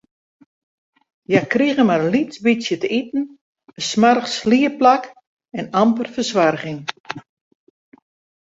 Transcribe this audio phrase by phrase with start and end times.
[1.27, 3.23] Hja krigen mar in lyts bytsje te iten,
[3.77, 5.03] in smoarch sliepplak
[5.59, 6.81] en amper fersoarging.